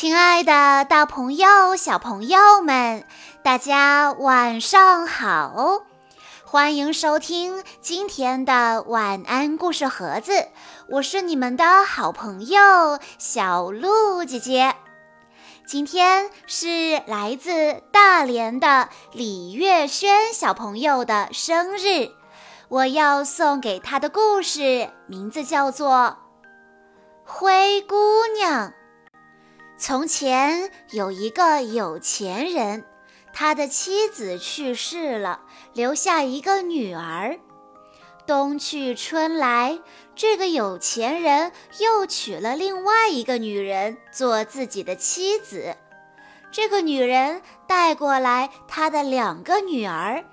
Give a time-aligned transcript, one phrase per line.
[0.00, 3.04] 亲爱的，大朋友、小朋友们，
[3.42, 5.82] 大家晚上好！
[6.44, 10.46] 欢迎收听今天的晚安故事盒子，
[10.88, 14.76] 我是你们的好朋友小鹿姐姐。
[15.66, 22.12] 今天是来自大连的李月轩小朋友的生日，
[22.68, 26.16] 我要送给他的故事名字叫做
[27.28, 27.96] 《灰姑
[28.38, 28.68] 娘》。
[29.80, 32.84] 从前有一个有钱人，
[33.32, 35.42] 他的妻子去世了，
[35.72, 37.38] 留下一个女儿。
[38.26, 39.78] 冬去春来，
[40.16, 45.76] 这个有钱人又娶了另外一个女人做自己的妻子。
[46.50, 50.24] 这个女人带过来她的两个女儿，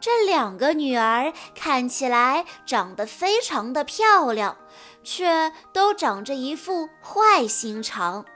[0.00, 4.56] 这两个女儿看起来长得非常的漂亮，
[5.04, 8.26] 却都长着一副坏心肠。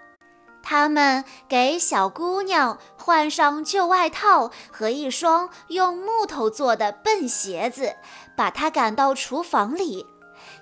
[0.62, 7.96] 他们给小姑娘换上旧外套和一双用木头做的笨鞋子，
[8.36, 10.06] 把她赶到厨房里。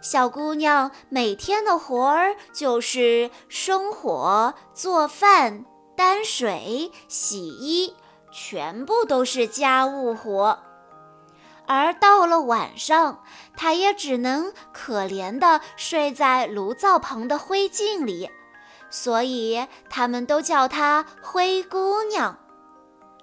[0.01, 5.65] 小姑娘每天的活儿就是生火、做饭、
[5.97, 7.95] 担水、洗衣，
[8.33, 10.59] 全部都是家务活。
[11.67, 13.23] 而到了晚上，
[13.57, 18.31] 她也只能可怜地睡在炉灶旁的灰烬里。
[18.91, 22.37] 所以他们都叫她灰姑娘。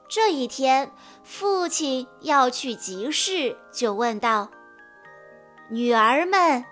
[0.09, 4.49] 这一天，父亲要去集市，就问道
[5.69, 6.63] ：“女儿们，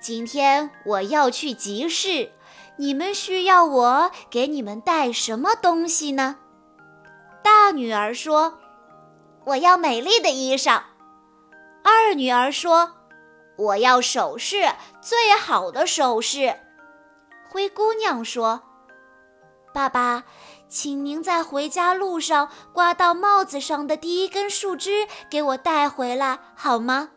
[0.00, 2.30] 今天我要去集市，
[2.76, 6.36] 你们需要我给你们带什么东西呢？”
[7.42, 8.60] 大女儿说
[9.46, 10.82] ：“我要美丽的衣裳。”
[11.82, 12.92] 二女儿说
[13.58, 14.68] ：“我要首饰，
[15.00, 16.56] 最好的首饰。”
[17.56, 18.60] 灰姑娘说
[19.72, 20.24] ：“爸爸，
[20.68, 27.12] 请您在回家路上刮到帽子上的第一根树枝给我带回来，好吗？”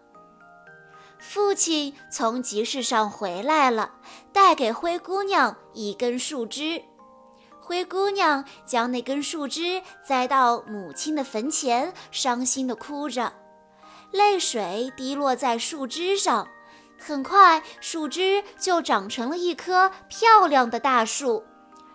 [1.19, 3.95] 父亲从集市上回来了，
[4.31, 6.85] 带给灰姑娘一根树枝。
[7.59, 13.33] 灰姑娘将那根树枝栽到母亲的坟前，伤心地哭着，
[14.11, 16.47] 泪水滴落在树枝上。
[16.99, 21.43] 很快，树枝就长成了一棵漂亮的大树。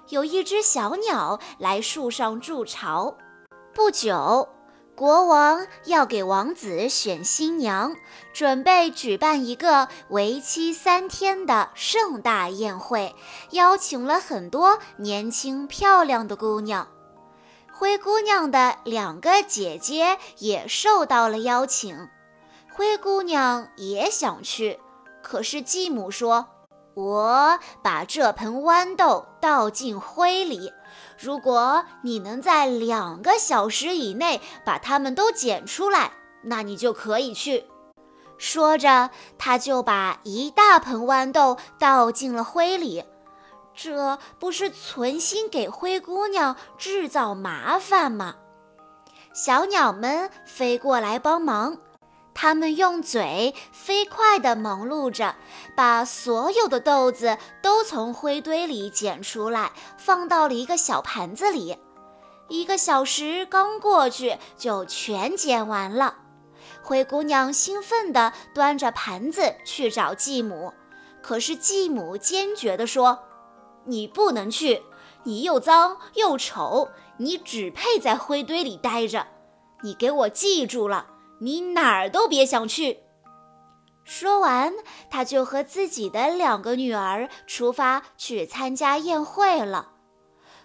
[0.09, 3.16] 有一只小鸟来树上筑巢。
[3.75, 4.48] 不久，
[4.94, 7.94] 国王要给王子选新娘，
[8.32, 13.14] 准备举办一个为期三天的盛大宴会，
[13.50, 16.88] 邀请了很多年轻漂亮的姑娘。
[17.72, 22.09] 灰姑娘的两个姐姐也受到了邀请，
[22.72, 24.78] 灰姑娘也想去。
[25.24, 26.46] 可是继母说
[26.94, 30.70] ：“我把这盆豌豆倒进灰里，
[31.18, 37.64] 如果你能在两个小时以内把它们都捡出来，那你就可以去。”
[38.36, 43.04] 说着，他就把一大盆豌豆倒进了灰里。
[43.74, 48.36] 这不是存心给灰姑娘制造麻烦吗？
[49.32, 51.78] 小鸟们飞过来帮忙。
[52.34, 55.36] 他们用嘴飞快地忙碌着，
[55.76, 61.78] 把所有的豆子都从灰堆里捡出来，放到了一个小盘子里。
[62.48, 66.16] 一个小时刚过去，就全捡完了。
[66.82, 70.74] 灰姑娘兴奋地端着盘子去找继母，
[71.22, 73.20] 可是继母坚决地说
[73.86, 74.82] ：“你不能去，
[75.22, 79.26] 你又脏又丑，你只配在灰堆里待着。
[79.82, 81.06] 你给我记住了。”
[81.44, 83.00] 你哪儿都别想去！
[84.03, 84.72] 说完，
[85.10, 89.91] 他就和自己的两个女儿出发去参加宴会了。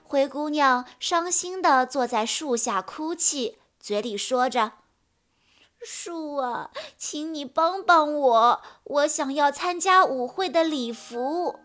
[0.03, 4.71] 灰姑娘伤心地坐在树下哭泣，嘴里说着
[5.83, 11.59] ：“树啊，请你帮帮我，我想要参加舞会的礼服。”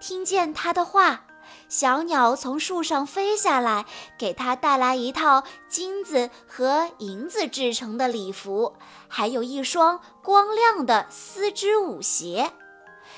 [0.00, 1.27] 听见她的话。
[1.68, 3.84] 小鸟从树上飞下来，
[4.18, 8.74] 给她带来一套金子和银子制成的礼服，
[9.06, 12.50] 还有一双光亮的丝织舞鞋。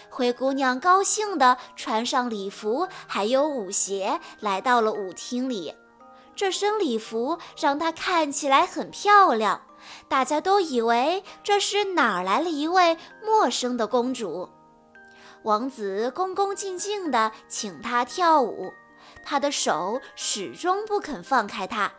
[0.08, 5.74] 灰姑娘高兴地穿上礼服，还有舞鞋，来到了舞厅里。
[6.34, 9.62] 这身礼服让她看起来很漂亮，
[10.08, 14.48] 大家都以为这是哪儿来了一位陌生的公主。
[15.42, 18.72] 王子恭恭敬敬地请她跳舞，
[19.24, 21.92] 他的手始终不肯放开她，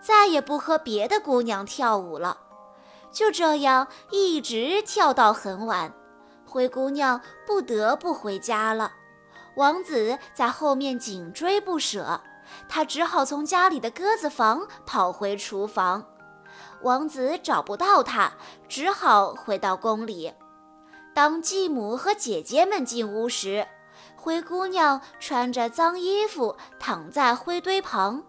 [0.00, 2.38] 再也不和别的姑娘跳舞了。
[3.12, 5.92] 就这样一直跳到很晚，
[6.46, 8.92] 灰姑娘不得不回家了。
[9.56, 12.20] 王子在后面紧追不舍，
[12.68, 16.04] 他只好从家里的鸽子房跑回厨房。
[16.82, 18.32] 王子找不到他，
[18.68, 20.32] 只好回到宫里。
[21.16, 23.66] 当继母和姐姐们进屋时，
[24.16, 28.22] 灰姑娘穿着脏衣服躺在灰堆旁。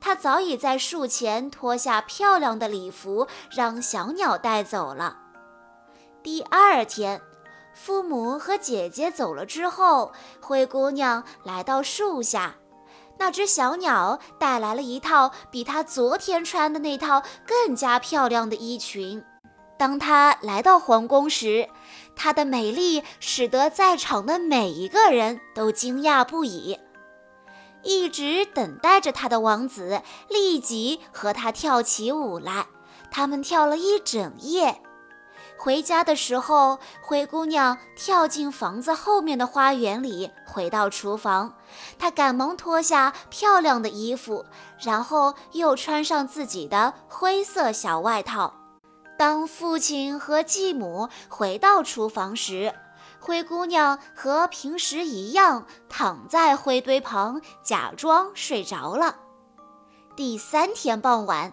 [0.00, 5.18] 她早已在树前脱下漂亮的礼服，让小鸟带走了。
[6.20, 7.22] 第二天，
[7.74, 10.10] 父母和姐姐走了之后，
[10.40, 12.56] 灰姑娘来到树下。
[13.18, 19.24] 那只小鸟带来了一套比她昨天穿的那套更加漂亮的衣裙。
[19.82, 21.68] 当她来到皇宫时，
[22.14, 26.78] 她的美丽使得在场的每一个人都惊讶不已。
[27.82, 32.66] 一直等待着她的王子立即和她跳起舞来。
[33.10, 34.80] 他们跳了一整夜。
[35.58, 41.56] 回家的时候，灰姑娘跳进房子后面的花园里，回到厨房。
[41.98, 44.46] 她赶忙脱下漂亮的衣服，
[44.78, 48.61] 然后又穿上自己的灰色小外套。
[49.22, 52.74] 当父亲和继母回到厨房时，
[53.20, 59.14] 灰姑娘和平时一样躺在灰堆旁，假装睡着了。
[60.16, 61.52] 第三天傍晚。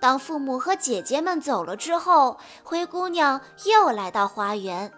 [0.00, 4.90] 当父母和姐姐们走了之后，灰姑娘又来到花园。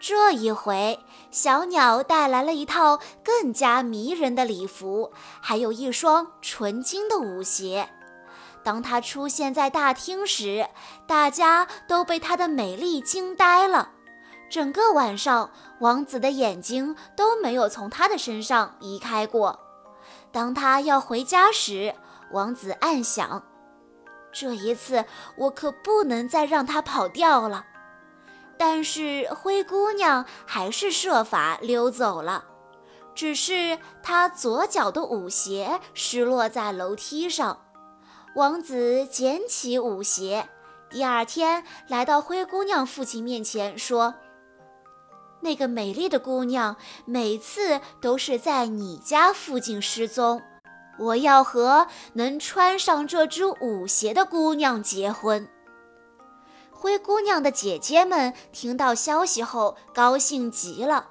[0.00, 0.98] 这一回，
[1.30, 5.12] 小鸟带来了一套更加迷人的礼服，
[5.42, 7.90] 还有一双纯金的舞鞋。
[8.62, 10.68] 当她出现在大厅时，
[11.06, 13.90] 大家都被她的美丽惊呆了。
[14.50, 19.58] 整个晚上，王子的眼睛都没有从她的身上移开过。
[20.32, 21.94] 当他要回家时，
[22.32, 23.42] 王子暗想。
[24.32, 25.04] 这一次，
[25.36, 27.66] 我可不能再让她跑掉了。
[28.58, 32.44] 但是灰姑娘还是设法溜走了，
[33.14, 37.58] 只是她左脚的舞鞋失落在楼梯上。
[38.34, 40.48] 王子捡起舞鞋，
[40.88, 44.14] 第二天来到灰姑娘父亲面前，说
[45.42, 50.40] ：“那个美丽的姑娘每次都是在你家附近失踪。”
[50.98, 55.48] 我要和能穿上这只舞鞋的姑娘结婚。
[56.70, 61.08] 灰姑娘的姐姐们听到消息后高兴极了，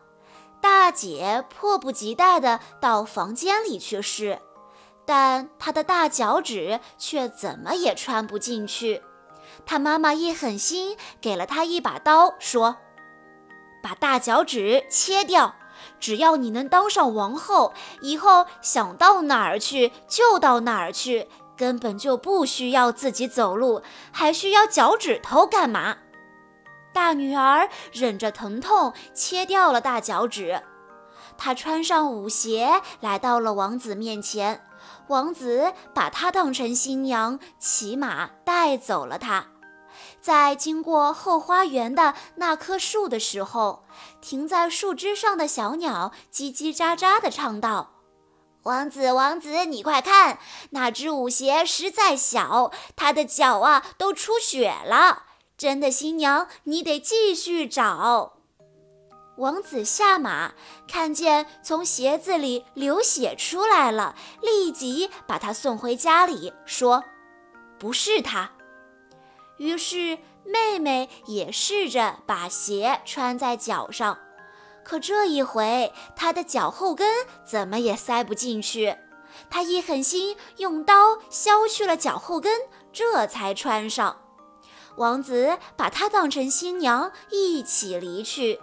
[0.61, 4.39] 大姐迫不及待地到房间里去试，
[5.09, 9.01] 但她的大脚趾却怎么也穿不进去。
[9.65, 12.77] 她妈妈一狠心，给了她一把刀，说
[13.81, 15.55] ：“把大脚趾切掉。”
[15.99, 21.27] 只要你能当上王后，以后想到哪儿去就到哪儿去，
[21.57, 23.81] 根本就不需要自己走路，
[24.11, 25.97] 还需要脚趾头干嘛？
[26.93, 30.61] 大女儿忍着疼痛切掉了大脚趾，
[31.35, 34.61] 她穿上舞鞋来到了王子面前，
[35.09, 39.47] 王子把她当成新娘，骑马带走了她。
[40.21, 43.83] 在经过后花园的那棵树的时候，
[44.21, 47.95] 停在树枝上的小鸟叽叽喳喳地唱道
[48.63, 50.39] ：“王子，王子，你快看，
[50.71, 55.23] 那只舞鞋实在小，它的脚啊都出血了。
[55.57, 58.33] 真的新娘，你得继续找。”
[59.39, 60.51] 王子下马，
[60.85, 67.05] 看见从鞋子里流血出来了，立即把他送回家里，说
[67.79, 68.51] ：“不是他。”
[69.57, 74.19] 于是，妹妹也试着把鞋穿在脚上，
[74.83, 78.97] 可这一回，她的脚后跟怎么也塞不进去。
[79.49, 84.17] 她一狠心，用刀削去了脚后跟，这才穿上。
[84.97, 88.59] 王子把她当成新娘，一起离去。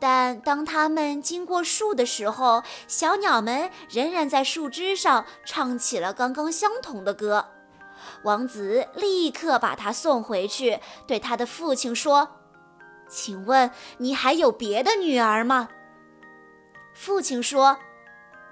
[0.00, 7.46] 但当他们经过树的时候，小鸟们仍然在树枝上唱起了刚刚相同的歌。
[8.22, 12.28] 王子立刻把她送回去，对他的父亲说
[13.10, 15.68] ：“请问你还有别的女儿吗？”
[16.94, 17.78] 父亲说：“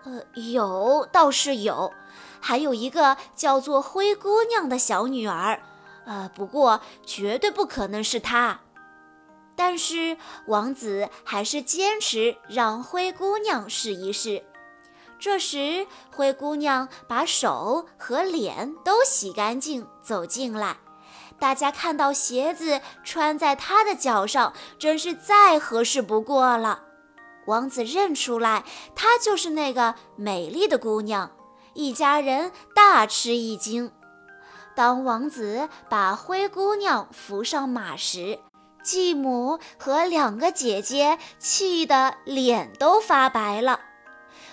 [0.05, 1.93] 呃，有，倒是有，
[2.41, 5.63] 还有一个叫做灰姑娘的小女儿，
[6.07, 8.61] 呃，不过绝对不可能是她。”
[9.57, 14.45] 但是王子还是坚持让灰姑娘试一试。
[15.19, 20.77] 这时，灰姑娘把手和脸都洗干净，走进来。
[21.39, 26.83] 大家看到鞋子穿在她的脚上，真是再合适不过了。
[27.47, 31.31] 王子认出来，她就是那个美丽的姑娘。
[31.75, 33.93] 一家人大吃一惊。
[34.75, 38.39] 当王子把灰姑娘扶上马时，
[38.87, 43.81] 继母和两个姐姐气得脸都发白了。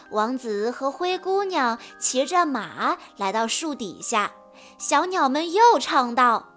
[0.09, 4.31] 王子和灰姑娘骑着马来到树底下，
[4.79, 6.49] 小鸟们又唱道：“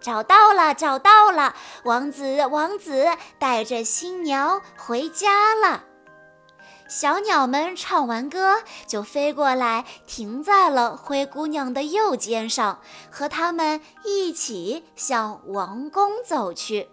[0.00, 1.56] 找到了，找到了！
[1.82, 3.06] 王子，王子
[3.40, 5.86] 带着新娘回家了。”
[6.88, 16.88] 小鸟们唱完歌，就飞过来，停在了灰姑娘的右肩上，和他们一起向王宫走去。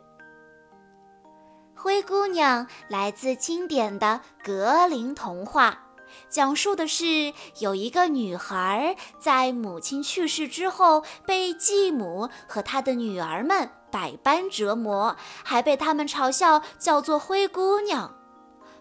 [1.86, 5.84] 灰姑娘来自经典的格林童话，
[6.30, 18.16] 讲述的是有一个女孩在母亲去世之后，被继母和她的女儿们百般折磨，还被他们嘲笑，叫做灰姑娘。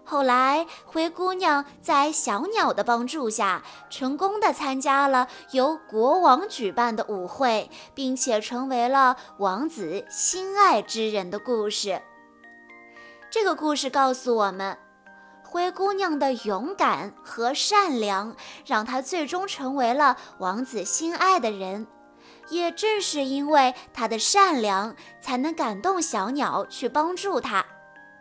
[0.02, 12.00] 后来，灰姑娘在小鸟的帮助下，成功的参加了由国王举办的舞会，并且成为了王子心爱之人的故事。
[13.34, 14.78] 这个故事告诉我们，
[15.42, 21.88] 灰姑娘的勇敢和善良，让她最终成为了王子心爱的人。
[22.48, 27.66] 也正是因为她的善良，才能感动小鸟去帮助她。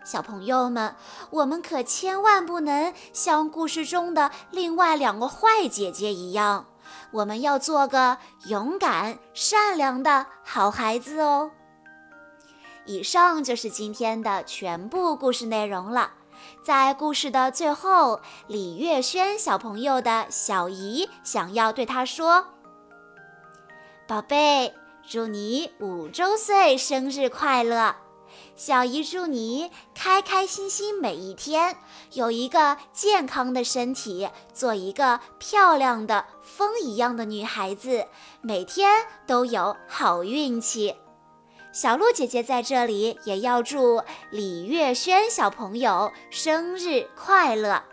[0.04, 0.96] 小朋友们，
[1.30, 6.66] 我们可千万不能像故事中的另外两个坏姐姐一样，
[7.12, 8.18] 我们要做个
[8.48, 11.52] 勇敢、善良的好孩子哦。
[12.86, 16.12] 以上就是今天的全部故事内容了。
[16.64, 22.48] 在故事的最后，李月轩小朋友的小姨想要对他说
[24.08, 24.74] ：“宝贝，
[25.08, 27.96] 祝你五周岁生日快乐！”
[28.56, 31.78] 小姨祝你开开心心每一天，
[32.14, 38.08] 有一个健康的身体，做一个漂亮的风一样的女孩子，
[38.42, 40.96] 每天都有好运气。
[41.74, 47.93] 小鹿姐姐在这里也要祝李月轩小朋友生日快乐。